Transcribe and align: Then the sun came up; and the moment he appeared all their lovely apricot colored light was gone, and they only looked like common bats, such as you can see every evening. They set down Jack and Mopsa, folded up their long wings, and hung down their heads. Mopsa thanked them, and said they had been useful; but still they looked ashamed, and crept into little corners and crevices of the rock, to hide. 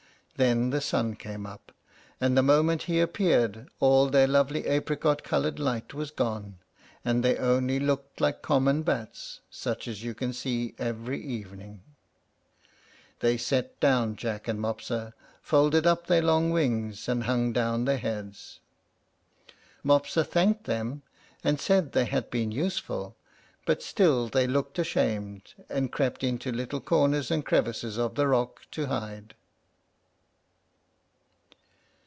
Then 0.37 0.71
the 0.71 0.81
sun 0.81 1.17
came 1.17 1.45
up; 1.45 1.71
and 2.19 2.35
the 2.35 2.41
moment 2.41 2.81
he 2.83 2.99
appeared 2.99 3.69
all 3.79 4.07
their 4.07 4.25
lovely 4.25 4.65
apricot 4.65 5.21
colored 5.21 5.59
light 5.59 5.93
was 5.93 6.09
gone, 6.09 6.57
and 7.05 7.23
they 7.23 7.37
only 7.37 7.79
looked 7.79 8.19
like 8.19 8.41
common 8.41 8.81
bats, 8.81 9.41
such 9.51 9.87
as 9.87 10.03
you 10.03 10.15
can 10.15 10.33
see 10.33 10.73
every 10.79 11.21
evening. 11.21 11.83
They 13.19 13.37
set 13.37 13.79
down 13.79 14.15
Jack 14.15 14.47
and 14.47 14.59
Mopsa, 14.59 15.13
folded 15.43 15.85
up 15.85 16.07
their 16.07 16.23
long 16.23 16.49
wings, 16.49 17.07
and 17.07 17.25
hung 17.25 17.53
down 17.53 17.85
their 17.85 17.99
heads. 17.99 18.61
Mopsa 19.83 20.23
thanked 20.23 20.63
them, 20.63 21.03
and 21.43 21.59
said 21.59 21.91
they 21.91 22.05
had 22.05 22.31
been 22.31 22.51
useful; 22.51 23.15
but 23.63 23.83
still 23.83 24.27
they 24.27 24.47
looked 24.47 24.79
ashamed, 24.79 25.53
and 25.69 25.91
crept 25.91 26.23
into 26.23 26.51
little 26.51 26.81
corners 26.81 27.29
and 27.29 27.45
crevices 27.45 27.99
of 27.99 28.15
the 28.15 28.27
rock, 28.27 28.61
to 28.71 28.87
hide. 28.87 29.35